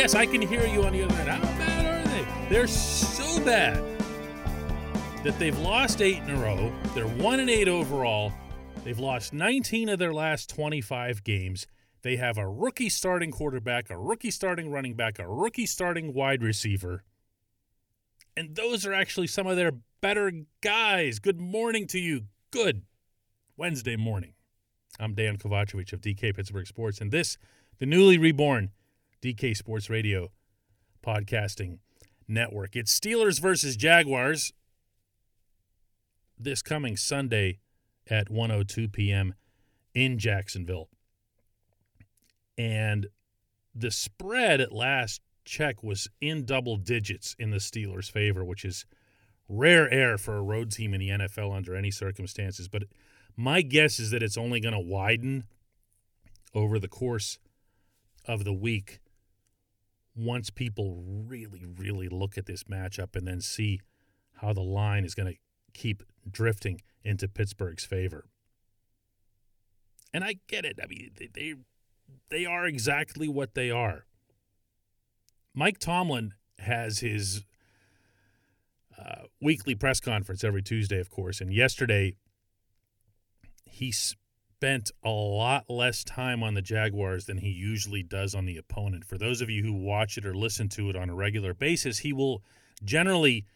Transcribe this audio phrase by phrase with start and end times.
[0.00, 1.28] yes, I can hear you on the other end.
[1.28, 2.48] How bad are they?
[2.48, 3.84] They're so bad
[5.22, 6.72] that they've lost eight in a row.
[6.94, 8.32] They're one and eight overall.
[8.82, 11.66] They've lost 19 of their last 25 games.
[12.00, 16.42] They have a rookie starting quarterback, a rookie starting running back, a rookie starting wide
[16.42, 17.04] receiver.
[18.34, 20.32] And those are actually some of their better
[20.62, 21.18] guys.
[21.18, 22.22] Good morning to you.
[22.50, 22.84] Good
[23.54, 24.32] Wednesday morning.
[24.98, 27.36] I'm Dan Kovacevic of DK Pittsburgh Sports, and this,
[27.78, 28.70] the newly reborn
[29.22, 30.30] DK Sports Radio
[31.04, 31.78] podcasting
[32.26, 32.74] network.
[32.74, 34.52] It's Steelers versus Jaguars
[36.38, 37.58] this coming Sunday
[38.08, 39.34] at 1:02 p.m.
[39.94, 40.88] in Jacksonville.
[42.56, 43.08] And
[43.74, 48.86] the spread at last check was in double digits in the Steelers' favor, which is
[49.48, 52.68] rare air for a road team in the NFL under any circumstances.
[52.68, 52.84] But
[53.36, 55.44] my guess is that it's only going to widen
[56.54, 57.38] over the course
[58.24, 59.00] of the week
[60.14, 63.80] once people really, really look at this matchup and then see
[64.36, 65.38] how the line is going to
[65.72, 68.26] keep drifting into Pittsburgh's favor.
[70.12, 70.78] And I get it.
[70.82, 71.54] I mean, they, they
[72.28, 74.04] they are exactly what they are.
[75.54, 77.44] Mike Tomlin has his
[78.98, 82.16] uh, weekly press conference every Tuesday, of course, and yesterday
[83.64, 83.92] he
[84.60, 89.06] spent a lot less time on the Jaguars than he usually does on the opponent.
[89.06, 92.00] For those of you who watch it or listen to it on a regular basis,
[92.00, 92.42] he will
[92.84, 93.46] generally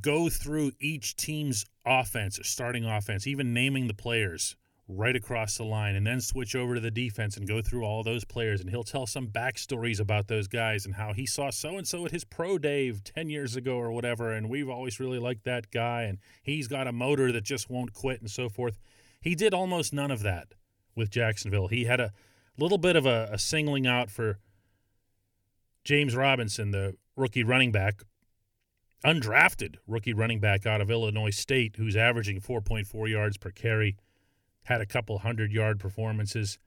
[0.00, 4.56] go through each team's offense, starting offense, even naming the players
[4.88, 8.02] right across the line, and then switch over to the defense and go through all
[8.02, 8.62] those players.
[8.62, 12.06] And he'll tell some backstories about those guys and how he saw so and so
[12.06, 14.32] at his pro day 10 years ago or whatever.
[14.32, 16.04] And we've always really liked that guy.
[16.04, 18.78] And he's got a motor that just won't quit and so forth.
[19.26, 20.54] He did almost none of that
[20.94, 21.66] with Jacksonville.
[21.66, 22.12] He had a
[22.56, 24.38] little bit of a, a singling out for
[25.82, 28.04] James Robinson, the rookie running back,
[29.04, 33.96] undrafted rookie running back out of Illinois State, who's averaging 4.4 yards per carry,
[34.66, 36.60] had a couple hundred yard performances.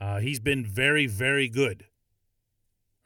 [0.00, 1.86] Uh, he's been very, very good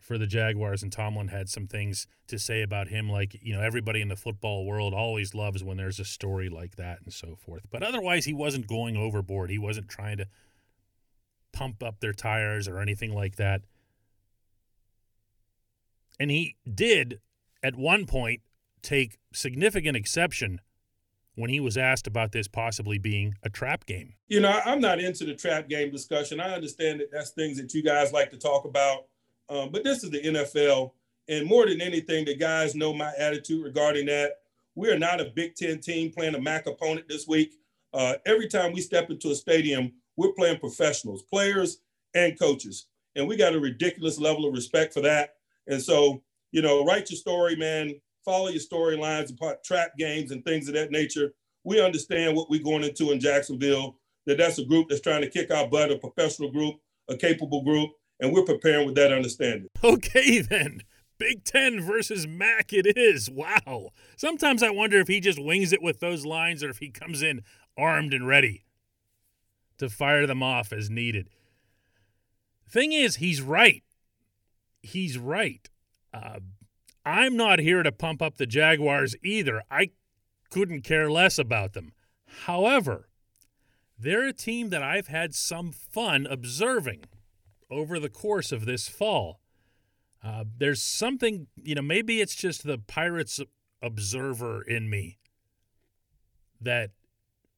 [0.00, 3.60] for the Jaguars, and Tomlin had some things to say about him, like, you know,
[3.60, 7.36] everybody in the football world always loves when there's a story like that and so
[7.36, 7.62] forth.
[7.70, 9.50] But otherwise, he wasn't going overboard.
[9.50, 10.26] He wasn't trying to
[11.52, 13.62] pump up their tires or anything like that.
[16.18, 17.20] And he did,
[17.62, 18.40] at one point,
[18.82, 20.60] take significant exception
[21.34, 24.14] when he was asked about this possibly being a trap game.
[24.28, 26.40] You know, I'm not into the trap game discussion.
[26.40, 29.04] I understand that that's things that you guys like to talk about,
[29.50, 30.92] um, but this is the NFL.
[31.28, 34.38] And more than anything, the guys know my attitude regarding that.
[34.74, 37.54] We are not a Big Ten team playing a MAC opponent this week.
[37.92, 41.78] Uh, every time we step into a stadium, we're playing professionals, players
[42.14, 42.86] and coaches.
[43.16, 45.34] And we got a ridiculous level of respect for that.
[45.66, 46.22] And so,
[46.52, 47.94] you know, write your story, man
[48.24, 49.32] follow your storylines
[49.64, 51.32] trap games and things of that nature.
[51.64, 53.96] We understand what we're going into in Jacksonville,
[54.26, 56.76] that that's a group that's trying to kick our butt, a professional group,
[57.08, 59.68] a capable group, and we're preparing with that understanding.
[59.82, 60.82] Okay, then.
[61.18, 63.30] Big Ten versus MAC, it is.
[63.30, 63.90] Wow.
[64.16, 67.22] Sometimes I wonder if he just wings it with those lines or if he comes
[67.22, 67.42] in
[67.76, 68.64] armed and ready
[69.76, 71.28] to fire them off as needed.
[72.66, 73.82] Thing is, he's right.
[74.82, 75.68] He's right.
[76.14, 76.40] Uh,
[77.04, 79.62] I'm not here to pump up the Jaguars either.
[79.70, 79.90] I
[80.50, 81.92] couldn't care less about them.
[82.44, 83.08] However,
[83.98, 87.04] they're a team that I've had some fun observing
[87.70, 89.40] over the course of this fall.
[90.22, 93.40] Uh, there's something, you know, maybe it's just the Pirates
[93.82, 95.18] observer in me
[96.60, 96.90] that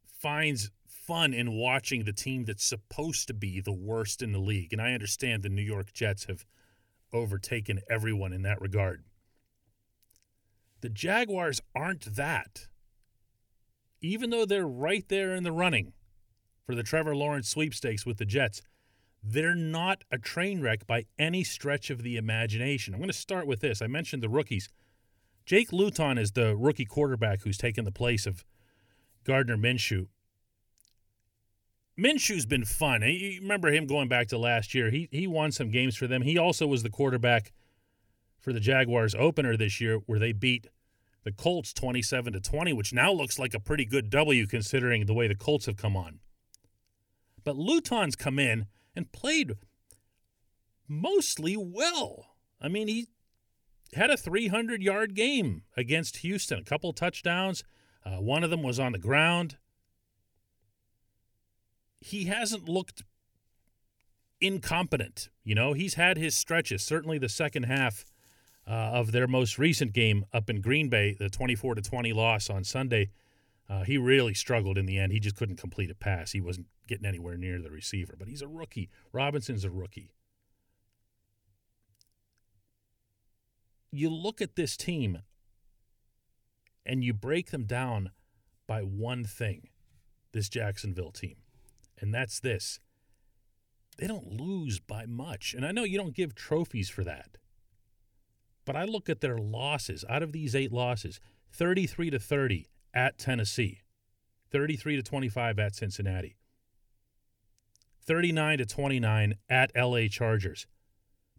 [0.04, 4.72] finds fun in watching the team that's supposed to be the worst in the league.
[4.72, 6.44] And I understand the New York Jets have
[7.12, 9.02] overtaken everyone in that regard.
[10.80, 12.68] The Jaguars aren't that.
[14.00, 15.92] Even though they're right there in the running
[16.64, 18.62] for the Trevor Lawrence sweepstakes with the Jets,
[19.22, 22.92] they're not a train wreck by any stretch of the imagination.
[22.92, 23.80] I'm going to start with this.
[23.80, 24.68] I mentioned the rookies.
[25.46, 28.44] Jake Luton is the rookie quarterback who's taken the place of
[29.24, 30.08] Gardner Minshew.
[31.98, 33.02] Minshew's been fun.
[33.02, 34.90] You remember him going back to last year.
[34.90, 36.22] He he won some games for them.
[36.22, 37.52] He also was the quarterback
[38.40, 40.66] for the Jaguars opener this year where they beat
[41.22, 45.14] the Colts 27 to 20, which now looks like a pretty good W considering the
[45.14, 46.18] way the Colts have come on.
[47.44, 49.52] But Luton's come in and played
[50.88, 52.36] mostly well.
[52.60, 53.08] I mean, he
[53.94, 57.64] had a 300 yard game against Houston, a couple touchdowns.
[58.04, 59.56] Uh, one of them was on the ground.
[62.00, 63.04] He hasn't looked
[64.40, 65.28] incompetent.
[65.44, 66.82] You know, he's had his stretches.
[66.82, 68.04] Certainly, the second half
[68.66, 72.50] uh, of their most recent game up in Green Bay, the 24 to 20 loss
[72.50, 73.10] on Sunday,
[73.68, 75.12] uh, he really struggled in the end.
[75.12, 76.32] He just couldn't complete a pass.
[76.32, 78.14] He wasn't getting anywhere near the receiver.
[78.18, 78.90] But he's a rookie.
[79.12, 80.10] Robinson's a rookie.
[83.90, 85.18] You look at this team
[86.84, 88.10] and you break them down
[88.66, 89.68] by one thing
[90.32, 91.36] this Jacksonville team,
[92.00, 92.80] and that's this
[93.98, 95.54] they don't lose by much.
[95.54, 97.36] And I know you don't give trophies for that.
[98.64, 100.04] But I look at their losses.
[100.08, 101.20] Out of these eight losses,
[101.52, 103.80] 33 to 30 at Tennessee,
[104.50, 106.36] 33 to 25 at Cincinnati,
[108.04, 110.66] 39 to 29 at LA Chargers,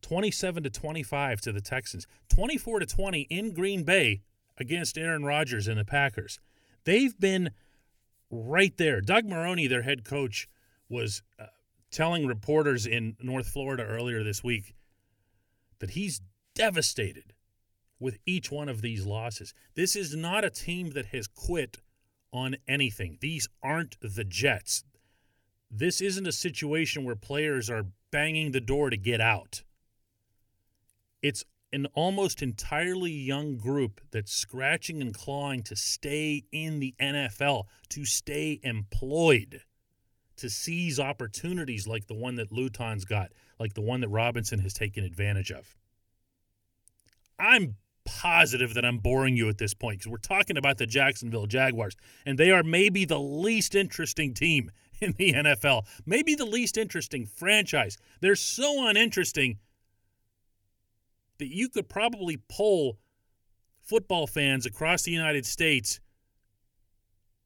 [0.02, 4.22] 27 to 25 to the Texans, 24 to 20 in Green Bay
[4.58, 6.40] against Aaron Rodgers and the Packers.
[6.84, 7.52] They've been
[8.30, 9.02] right there.
[9.02, 10.48] Doug Marrone, their head coach,
[10.90, 11.46] was uh,
[11.92, 14.76] telling reporters in North Florida earlier this week
[15.80, 16.22] that he's
[16.56, 17.34] devastated
[18.04, 19.54] with each one of these losses.
[19.76, 21.78] This is not a team that has quit
[22.32, 23.18] on anything.
[23.22, 24.84] These aren't the Jets.
[25.72, 29.64] This isn't a situation where players are banging the door to get out.
[31.22, 37.64] It's an almost entirely young group that's scratching and clawing to stay in the NFL,
[37.90, 39.62] to stay employed
[40.38, 44.74] to seize opportunities like the one that Luton's got, like the one that Robinson has
[44.74, 45.76] taken advantage of.
[47.40, 51.46] I'm positive that I'm boring you at this point because we're talking about the Jacksonville
[51.46, 51.96] Jaguars,
[52.26, 54.72] and they are maybe the least interesting team
[55.02, 57.98] in the NFL, maybe the least interesting franchise.
[58.22, 59.58] They're so uninteresting
[61.40, 63.00] that you could probably poll
[63.82, 66.00] football fans across the United States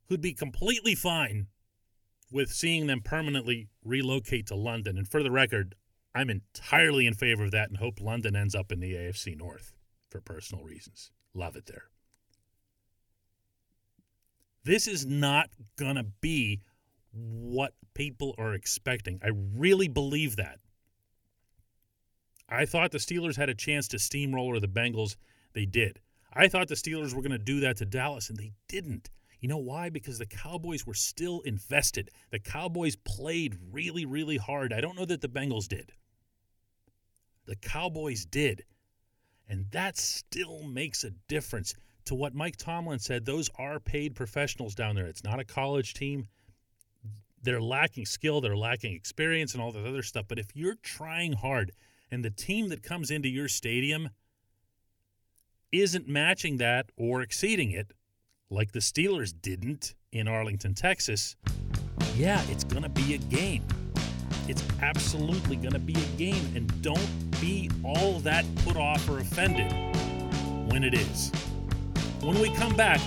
[0.07, 1.47] who'd be completely fine
[2.31, 4.97] with seeing them permanently relocate to London.
[4.97, 5.75] And for the record,
[6.13, 9.76] I'm entirely in favor of that and hope London ends up in the AFC North
[10.09, 11.11] for personal reasons.
[11.33, 11.85] Love it there.
[14.63, 16.61] This is not going to be
[17.11, 19.19] what people are expecting.
[19.23, 20.59] I really believe that.
[22.49, 25.15] I thought the Steelers had a chance to steamroller the Bengals.
[25.53, 25.99] They did.
[26.33, 29.09] I thought the Steelers were going to do that to Dallas, and they didn't.
[29.39, 29.89] You know why?
[29.89, 32.09] Because the Cowboys were still invested.
[32.31, 34.73] The Cowboys played really, really hard.
[34.73, 35.91] I don't know that the Bengals did.
[37.45, 38.63] The Cowboys did.
[39.49, 41.73] And that still makes a difference.
[42.05, 45.07] To what Mike Tomlin said, those are paid professionals down there.
[45.07, 46.27] It's not a college team.
[47.43, 50.25] They're lacking skill, they're lacking experience, and all that other stuff.
[50.27, 51.73] But if you're trying hard
[52.09, 54.09] and the team that comes into your stadium
[55.71, 57.91] isn't matching that or exceeding it,
[58.49, 61.35] like the Steelers didn't in Arlington, Texas,
[62.15, 63.65] yeah, it's going to be a game.
[64.47, 66.53] It's absolutely going to be a game.
[66.55, 69.71] And don't be all that put off or offended
[70.71, 71.31] when it is.
[72.21, 72.99] When we come back,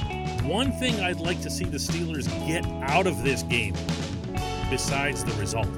[0.44, 3.74] one thing I'd like to see the Steelers get out of this game,
[4.70, 5.68] besides the result.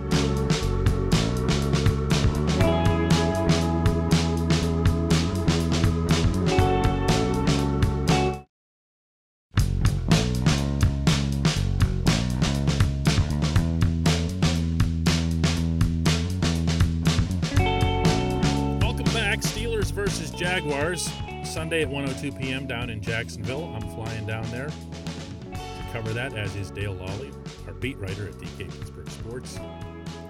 [20.73, 21.13] Jaguars
[21.45, 22.67] Sunday at 1:02 p.m.
[22.67, 23.71] down in Jacksonville.
[23.75, 27.31] I'm flying down there to cover that, as is Dale Lolley,
[27.67, 29.61] our beat writer at DK Pittsburgh Sports,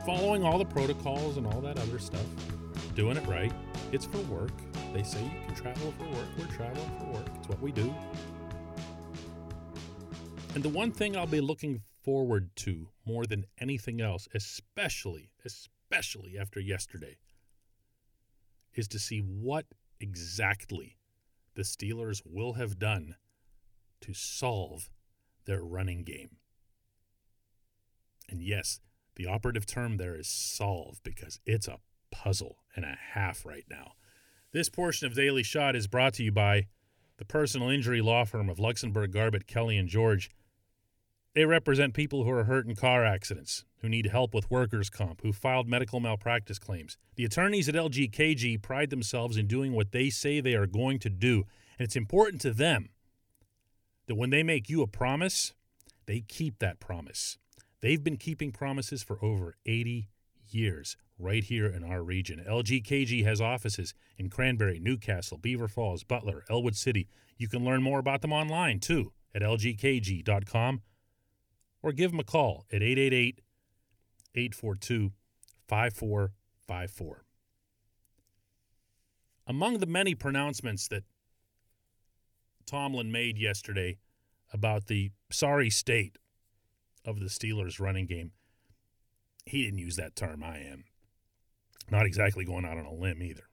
[0.05, 2.27] following all the protocols and all that other stuff,
[2.97, 3.53] doing it right.
[3.93, 4.51] It's for work.
[4.93, 6.27] They say you can travel for work.
[6.37, 7.27] We're traveling for work.
[7.39, 7.95] It's what we do.
[10.57, 16.37] And the one thing I'll be looking forward to more than anything else, especially, especially
[16.37, 17.19] after yesterday,
[18.75, 19.67] is to see what
[20.03, 20.99] exactly
[21.55, 23.17] the Steelers will have done
[24.01, 24.91] to solve
[25.45, 26.37] their running game.
[28.29, 28.81] And yes,
[29.17, 31.79] the operative term there is solve because it's a
[32.11, 33.93] puzzle and a half right now.
[34.53, 36.67] This portion of Daily Shot is brought to you by
[37.19, 40.31] the personal injury law firm of Luxenberg, Garbett, Kelly, and George.
[41.35, 45.23] They represent people who are hurt in car accidents, who need help with workers' comp,
[45.23, 46.99] who filed medical malpractice claims.
[47.17, 51.09] The attorneys at LGKG pride themselves in doing what they say they are going to
[51.09, 51.45] do,
[51.79, 52.91] and it's important to them
[54.07, 55.55] that when they make you a promise,
[56.05, 57.39] they keep that promise.
[57.81, 60.11] They've been keeping promises for over 80
[60.51, 62.45] years right here in our region.
[62.47, 67.09] LGKG has offices in Cranberry, New Castle, Beaver Falls, Butler, Ellwood City.
[67.39, 70.83] You can learn more about them online too at lgkg.com
[71.83, 73.41] or give them a call at 888
[74.35, 75.13] 842
[75.69, 77.25] 5454.
[79.47, 81.05] Among the many pronouncements that
[82.67, 83.99] Tomlin made yesterday
[84.53, 86.19] about the sorry state
[87.05, 88.33] of the Steelers' running game,
[89.45, 90.85] he didn't use that term, I am.
[91.91, 93.49] Not exactly going out on a limb either.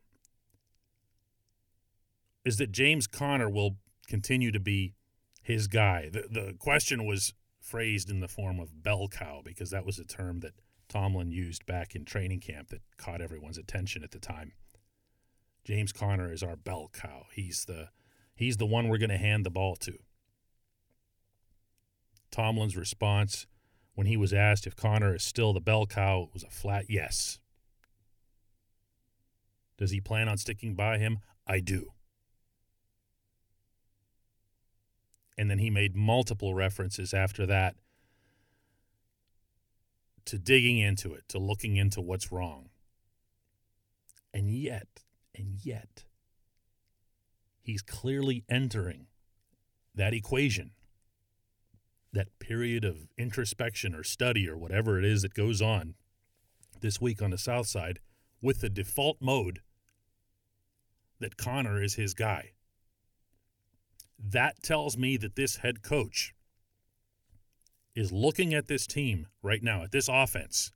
[2.45, 4.93] Is that James Conner will continue to be
[5.41, 6.09] his guy?
[6.11, 7.33] The, the question was
[7.69, 10.53] phrased in the form of bell cow because that was a term that
[10.87, 14.53] Tomlin used back in training camp that caught everyone's attention at the time.
[15.63, 17.27] James Conner is our bell cow.
[17.31, 17.89] He's the
[18.35, 19.99] he's the one we're going to hand the ball to.
[22.31, 23.45] Tomlin's response
[23.93, 27.39] when he was asked if Conner is still the bell cow was a flat yes.
[29.77, 31.19] Does he plan on sticking by him?
[31.45, 31.91] I do.
[35.39, 37.77] And then he made multiple references after that
[40.25, 42.71] to digging into it, to looking into what's wrong.
[44.33, 46.03] And yet, and yet,
[47.61, 49.07] he's clearly entering
[49.95, 50.71] that equation,
[52.11, 55.95] that period of introspection or study or whatever it is that goes on
[56.81, 57.99] this week on the South Side
[58.41, 59.61] with the default mode
[61.21, 62.51] that Conner is his guy.
[64.21, 66.33] That tells me that this head coach
[67.95, 70.71] is looking at this team right now, at this offense,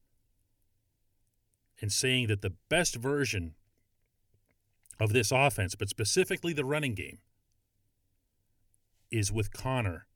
[1.82, 3.56] and saying that the best version
[5.00, 7.20] of this offense, but specifically the running game,
[9.12, 10.08] is with Conner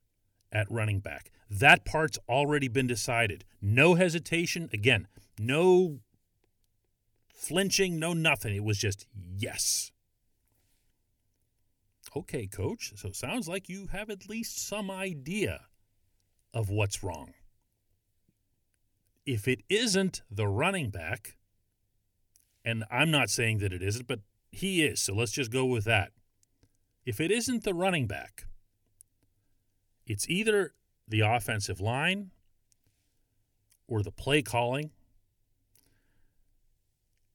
[0.51, 1.31] at running back.
[1.49, 3.45] That part's already been decided.
[3.61, 4.69] No hesitation.
[4.73, 5.07] Again,
[5.37, 5.99] no
[7.27, 8.55] flinching, no nothing.
[8.55, 9.91] It was just yes.
[12.15, 12.93] Okay, coach.
[12.95, 15.61] So sounds like you have at least some idea
[16.53, 17.33] of what's wrong.
[19.25, 21.37] If it isn't the running back,
[22.63, 24.21] and I'm not saying that it isn't, but
[24.51, 26.11] he is, so let's just go with that.
[27.05, 28.45] If it isn't the running back,
[30.05, 30.73] it's either
[31.07, 32.31] the offensive line
[33.87, 34.91] or the play calling.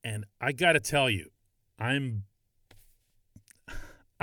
[0.04, 1.30] And I got to tell you,
[1.78, 2.24] I'm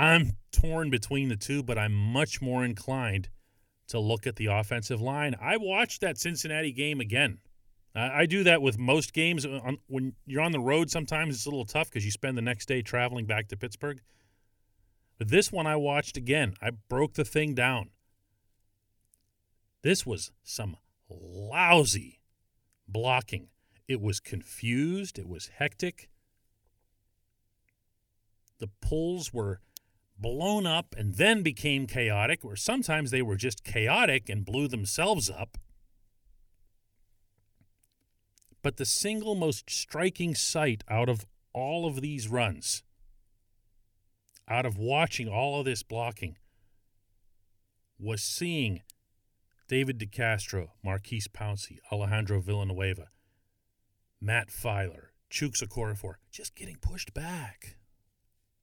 [0.00, 3.28] I'm torn between the two, but I'm much more inclined
[3.88, 5.34] to look at the offensive line.
[5.38, 7.38] I watched that Cincinnati game again.
[7.94, 9.44] I do that with most games.
[9.44, 12.42] Uh, when you're on the road, sometimes it's a little tough because you spend the
[12.42, 14.00] next day traveling back to Pittsburgh.
[15.18, 16.54] But this one I watched again.
[16.62, 17.90] I broke the thing down.
[19.82, 20.76] This was some
[21.10, 22.20] lousy
[22.88, 23.48] blocking.
[23.86, 26.08] It was confused, it was hectic.
[28.60, 29.60] The pulls were
[30.20, 35.30] blown up and then became chaotic, or sometimes they were just chaotic and blew themselves
[35.30, 35.58] up.
[38.62, 42.82] But the single most striking sight out of all of these runs,
[44.46, 46.36] out of watching all of this blocking,
[47.98, 48.82] was seeing
[49.68, 53.08] David DeCastro, Maurkice Pouncey, Alejandro Villanueva,
[54.20, 57.76] Matt Feiler, Chuks Okorafor, just getting pushed back.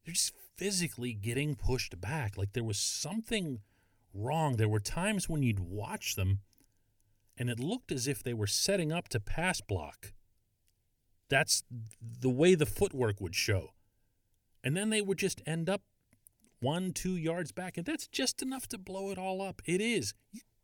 [0.06, 2.38] They're just physically getting pushed back.
[2.38, 3.60] Like there was something
[4.14, 4.58] wrong.
[4.58, 6.40] There were times when you'd watch them
[7.38, 10.14] and it looked as if they were setting up to pass block.
[11.30, 11.64] That's
[12.02, 13.74] the way the footwork would show.
[14.64, 15.82] And then they would just end up
[16.60, 17.78] one, two yards back.
[17.78, 19.62] And that's just enough to blow it all up.
[19.66, 20.14] It is.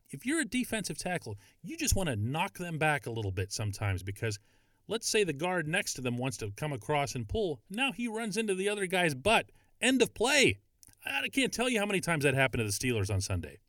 [0.09, 3.51] If you're a defensive tackle, you just want to knock them back a little bit
[3.51, 4.39] sometimes because
[4.88, 7.62] let's say the guard next to them wants to come across and pull.
[7.69, 9.50] Now he runs into the other guy's butt
[9.84, 10.60] End of play.
[11.06, 13.60] I can't tell you how many times that happened to the Steelers on Sunday.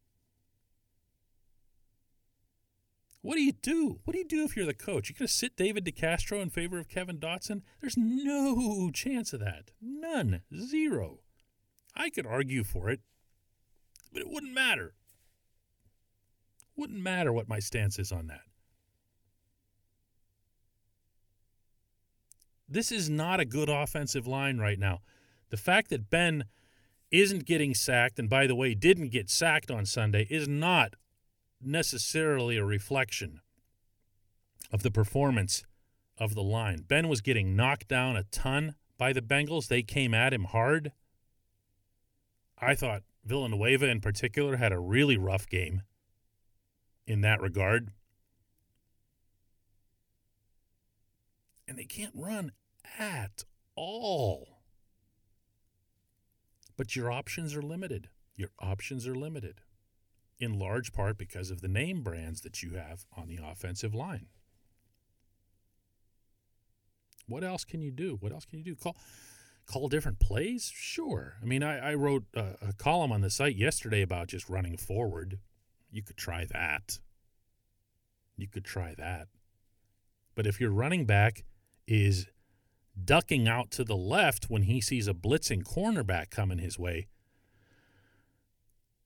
[3.20, 3.98] What do you do?
[4.04, 5.08] What do you do if you're the coach?
[5.08, 7.62] You're going to sit David DeCastro in favor of Kevin Dotson?
[7.80, 9.72] There's no chance of that.
[9.82, 10.42] None.
[10.56, 11.18] Zero.
[11.96, 13.00] I could argue for it,
[14.12, 14.94] but it wouldn't matter.
[16.76, 18.42] Wouldn't matter what my stance is on that.
[22.68, 25.00] This is not a good offensive line right now.
[25.50, 26.44] The fact that Ben
[27.10, 30.94] isn't getting sacked, and by the way, didn't get sacked on Sunday, is not
[31.62, 33.40] necessarily a reflection
[34.72, 35.64] of the performance
[36.18, 36.84] of the line.
[36.88, 39.68] Ben was getting knocked down a ton by the Bengals.
[39.68, 40.92] They came at him hard.
[42.58, 45.82] I thought Villanueva in particular had a really rough game
[47.06, 47.90] in that regard.
[51.66, 52.52] And they can't run
[52.98, 54.53] at all.
[56.76, 58.08] But your options are limited.
[58.36, 59.60] Your options are limited
[60.38, 64.26] in large part because of the name brands that you have on the offensive line.
[67.26, 68.16] what else can you do?
[68.20, 68.74] What else can you do?
[68.74, 68.96] Call
[69.66, 70.70] call different plays?
[70.74, 71.34] Sure.
[71.42, 74.76] I mean, I, I wrote a, a column on the site yesterday about just running
[74.76, 75.38] forward.
[75.90, 76.98] You could try that.
[78.36, 79.28] You could try that.
[80.34, 81.44] But if your running back
[81.86, 82.26] is
[83.02, 87.06] ducking out to the left when he sees a blitzing cornerback coming his way,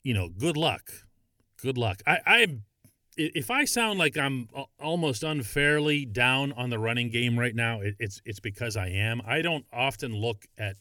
[0.02, 0.90] you know, good luck.
[1.60, 2.02] Good luck.
[2.06, 2.46] I, I
[3.16, 7.80] if I sound like I'm uh, almost unfairly down on the running game right now,
[7.80, 9.20] it, it's it's because I am.
[9.26, 10.76] I don't often look at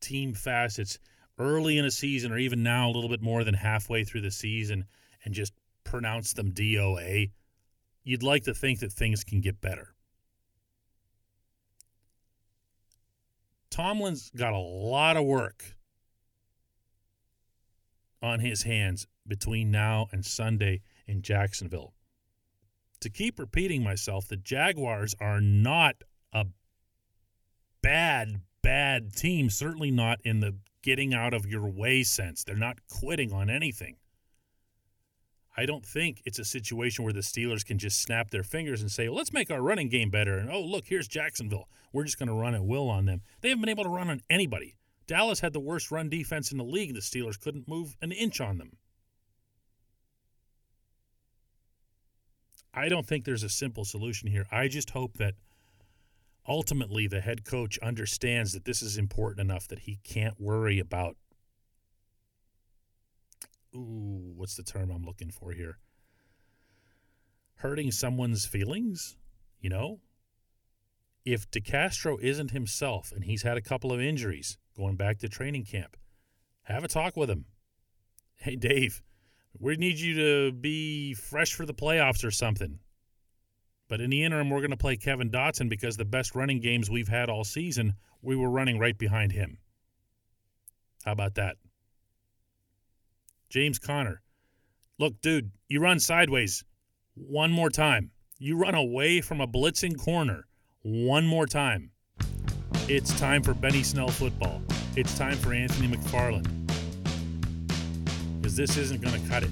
[0.00, 0.98] team facets
[1.38, 4.30] early in a season or even now a little bit more than halfway through the
[4.30, 4.84] season
[5.24, 7.30] and just pronounce them DOA.
[8.04, 9.94] You'd like to think that things can get better.
[13.70, 15.76] Tomlin's got a lot of work
[18.22, 21.94] on his hands between now and Sunday in Jacksonville.
[23.00, 25.96] To keep repeating myself, the Jaguars are not
[26.32, 26.46] a
[27.82, 32.44] bad, bad team, certainly not in the getting out of your way sense.
[32.44, 33.96] They're not quitting on anything.
[35.60, 38.90] I don't think it's a situation where the Steelers can just snap their fingers and
[38.90, 40.38] say, let's make our running game better.
[40.38, 41.68] And oh, look, here's Jacksonville.
[41.92, 43.20] We're just going to run at will on them.
[43.42, 44.78] They haven't been able to run on anybody.
[45.06, 46.94] Dallas had the worst run defense in the league.
[46.94, 48.78] The Steelers couldn't move an inch on them.
[52.72, 54.46] I don't think there's a simple solution here.
[54.50, 55.34] I just hope that
[56.48, 61.16] ultimately the head coach understands that this is important enough that he can't worry about
[63.74, 65.78] ooh, what's the term I'm looking for here?
[67.56, 69.16] Hurting someone's feelings,
[69.60, 70.00] you know?
[71.24, 75.64] If DeCastro isn't himself and he's had a couple of injuries going back to training
[75.64, 75.96] camp,
[76.62, 77.44] have a talk with him.
[78.36, 79.02] Hey, Dave,
[79.58, 82.78] we need you to be fresh for the playoffs or something.
[83.88, 86.88] But in the interim, we're going to play Kevin Dotson because the best running games
[86.88, 89.58] we've had all season, we were running right behind him.
[91.04, 91.56] How about that?
[93.50, 94.22] James Conner.
[95.00, 96.64] Look, dude, you run sideways
[97.14, 98.12] one more time.
[98.38, 100.46] You run away from a blitzing corner
[100.82, 101.90] one more time.
[102.88, 104.62] It's time for Benny Snell football.
[104.96, 106.48] It's time for Anthony McFarland
[108.40, 109.50] because this isn't going to cut it.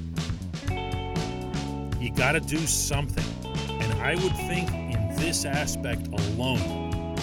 [2.00, 3.24] You got to do something.
[3.68, 7.16] And I would think in this aspect alone,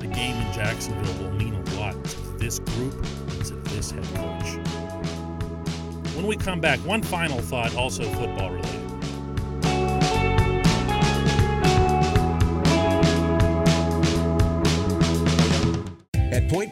[0.00, 4.04] the game in Jacksonville will mean a lot to this group and to this head
[4.14, 4.75] coach.
[6.16, 8.85] When we come back, one final thought, also football related.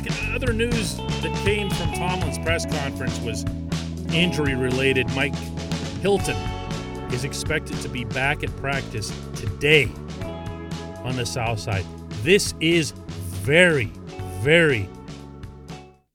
[0.00, 0.34] Back.
[0.34, 3.44] Other news that came from Tomlin's press conference was
[4.12, 5.08] injury related.
[5.14, 5.34] Mike
[6.02, 6.36] Hilton
[7.12, 9.88] is expected to be back at practice today
[11.04, 11.84] on the south side.
[12.22, 13.92] This is very,
[14.40, 14.88] very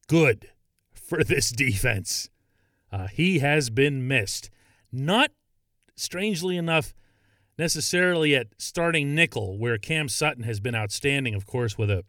[0.07, 0.49] good
[0.93, 2.29] for this defense.
[2.91, 4.49] Uh, he has been missed.
[4.91, 5.31] Not,
[5.95, 6.93] strangely enough,
[7.57, 12.03] necessarily at starting nickel, where Cam Sutton has been outstanding, of course, with a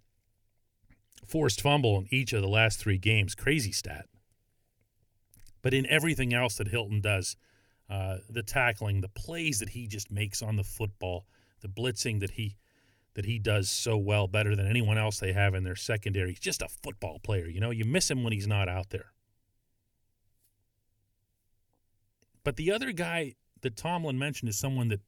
[1.30, 3.34] forced fumble in each of the last three games.
[3.34, 4.06] Crazy stat.
[5.62, 7.36] But in everything else that Hilton does,
[7.88, 11.26] uh, the tackling, the plays that he just makes on the football,
[11.60, 12.56] the blitzing that he
[13.14, 16.30] that he does so well, better than anyone else they have in their secondary.
[16.30, 17.48] He's just a football player.
[17.48, 19.12] You know, you miss him when he's not out there.
[22.44, 25.00] But the other guy that Tomlin mentioned is someone that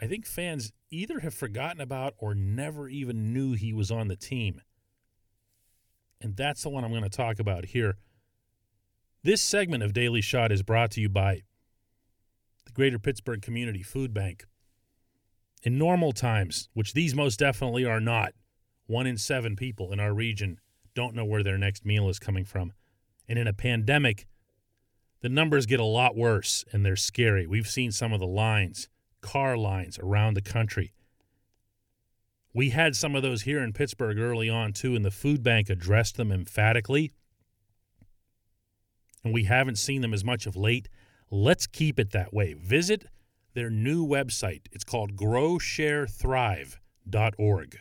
[0.00, 4.16] I think fans either have forgotten about or never even knew he was on the
[4.16, 4.60] team.
[6.20, 7.96] And that's the one I'm going to talk about here.
[9.22, 11.42] This segment of Daily Shot is brought to you by
[12.66, 14.46] the Greater Pittsburgh Community Food Bank.
[15.62, 18.32] In normal times, which these most definitely are not,
[18.86, 20.60] one in seven people in our region
[20.94, 22.72] don't know where their next meal is coming from.
[23.28, 24.26] And in a pandemic,
[25.20, 27.46] the numbers get a lot worse and they're scary.
[27.46, 28.88] We've seen some of the lines,
[29.20, 30.92] car lines around the country.
[32.58, 35.70] We had some of those here in Pittsburgh early on, too, and the food bank
[35.70, 37.12] addressed them emphatically.
[39.22, 40.88] And we haven't seen them as much of late.
[41.30, 42.54] Let's keep it that way.
[42.54, 43.04] Visit
[43.54, 44.62] their new website.
[44.72, 47.78] It's called growsharethrive.org.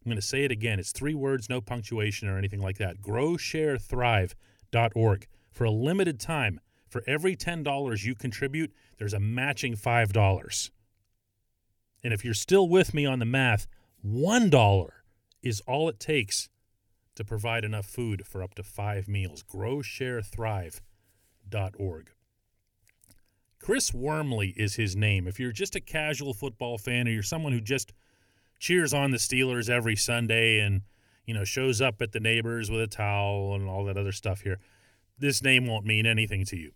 [0.00, 0.78] I'm going to say it again.
[0.78, 3.02] It's three words, no punctuation or anything like that.
[3.02, 5.26] growsharethrive.org.
[5.52, 10.70] For a limited time, for every $10 you contribute, there's a matching $5.
[12.02, 13.66] And if you're still with me on the math,
[14.06, 14.88] $1
[15.42, 16.48] is all it takes
[17.14, 19.42] to provide enough food for up to five meals.
[19.42, 22.10] GrowShareThrive.org.
[23.60, 25.26] Chris Wormley is his name.
[25.26, 27.92] If you're just a casual football fan or you're someone who just
[28.58, 30.82] cheers on the Steelers every Sunday and
[31.26, 34.42] you know shows up at the neighbors with a towel and all that other stuff
[34.42, 34.60] here,
[35.18, 36.70] this name won't mean anything to you.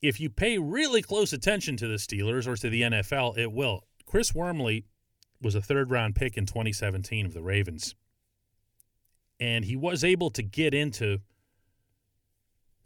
[0.00, 3.84] If you pay really close attention to the Steelers or to the NFL, it will.
[4.06, 4.84] Chris Wormley
[5.42, 7.94] was a third round pick in 2017 of the Ravens.
[9.40, 11.18] And he was able to get into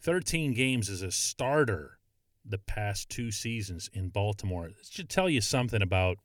[0.00, 1.98] 13 games as a starter
[2.44, 4.66] the past two seasons in Baltimore.
[4.66, 6.18] It should tell you something about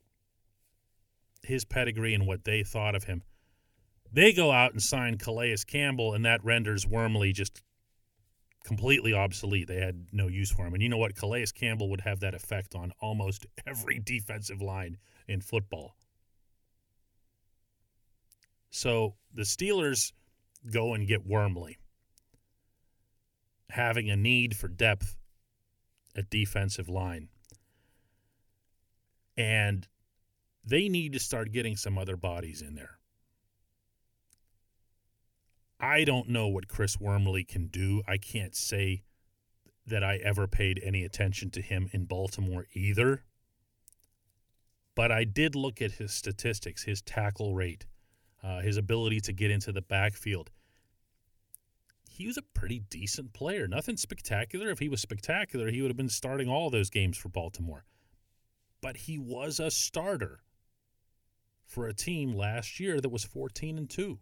[1.43, 3.23] his pedigree and what they thought of him.
[4.11, 7.61] They go out and sign Calais Campbell, and that renders Wormley just
[8.67, 9.65] completely obsolete.
[9.65, 10.73] They had no use for him.
[10.73, 11.15] And you know what?
[11.15, 15.95] Calais Campbell would have that effect on almost every defensive line in football.
[18.69, 20.11] So the Steelers
[20.69, 21.77] go and get Wormley,
[23.69, 25.15] having a need for depth
[26.13, 27.29] at defensive line.
[29.37, 29.87] And
[30.65, 32.99] they need to start getting some other bodies in there.
[35.79, 38.01] I don't know what Chris Wormley can do.
[38.07, 39.03] I can't say
[39.85, 43.23] that I ever paid any attention to him in Baltimore either.
[44.95, 47.85] But I did look at his statistics, his tackle rate,
[48.43, 50.49] uh, his ability to get into the backfield.
[52.09, 53.67] He was a pretty decent player.
[53.67, 54.71] Nothing spectacular.
[54.71, 57.85] If he was spectacular, he would have been starting all those games for Baltimore.
[58.81, 60.39] But he was a starter
[61.63, 64.17] for a team last year that was 14 and 2.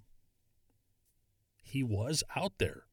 [1.75, 2.83] He was out there.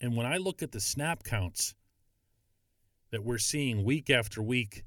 [0.00, 1.74] And when I look at the snap counts
[3.10, 4.84] that we're seeing week after week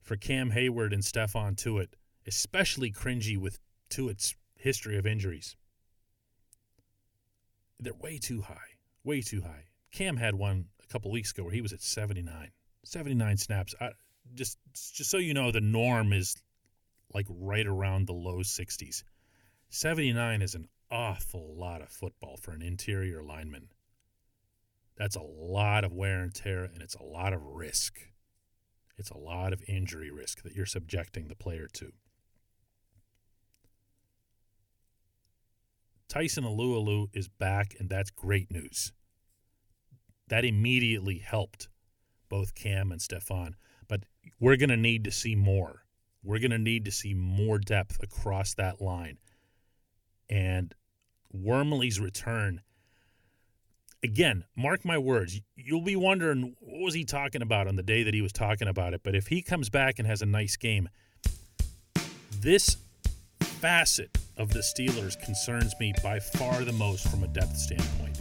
[0.00, 3.58] for Cam Hayward and Stephon Tuitt, especially cringy with
[3.90, 5.54] Tuitt's history of injuries,
[7.78, 8.78] they're way too high.
[9.04, 9.66] Way too high.
[9.92, 12.52] Cam had one a couple weeks ago where he was at 79.
[12.86, 13.74] 79 snaps.
[13.78, 13.90] I,
[14.34, 16.36] just just so you know, the norm is
[17.12, 19.02] like right around the low 60s.
[19.72, 23.68] 79 is an awful lot of football for an interior lineman.
[24.96, 28.00] That's a lot of wear and tear, and it's a lot of risk.
[28.98, 31.92] It's a lot of injury risk that you're subjecting the player to.
[36.08, 38.92] Tyson Alualu is back, and that's great news.
[40.26, 41.68] That immediately helped
[42.28, 43.54] both Cam and Stephon.
[43.86, 44.02] But
[44.40, 45.84] we're going to need to see more.
[46.24, 49.18] We're going to need to see more depth across that line.
[50.30, 50.74] And
[51.32, 52.62] Wormley's return,
[54.02, 58.04] again, mark my words, you'll be wondering what was he talking about on the day
[58.04, 59.02] that he was talking about it.
[59.02, 60.88] But if he comes back and has a nice game,
[62.40, 62.76] this
[63.40, 68.18] facet of the Steelers concerns me by far the most from a depth standpoint.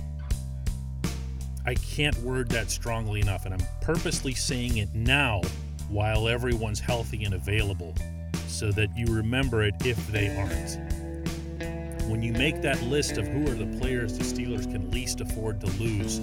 [1.65, 5.41] I can't word that strongly enough, and I'm purposely saying it now
[5.87, 7.93] while everyone's healthy and available
[8.47, 10.98] so that you remember it if they aren't.
[12.09, 15.61] When you make that list of who are the players the Steelers can least afford
[15.61, 16.17] to lose,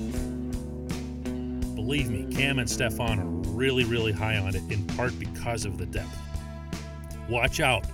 [1.77, 5.79] believe me, Cam and Stephon are really, really high on it, in part because of
[5.79, 6.18] the depth.
[7.31, 7.87] Watch out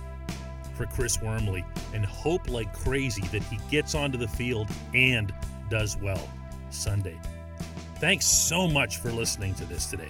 [0.73, 5.31] for Chris Wormley and hope like crazy that he gets onto the field and
[5.69, 6.27] does well
[6.71, 7.19] Sunday.
[7.97, 10.09] Thanks so much for listening to this today.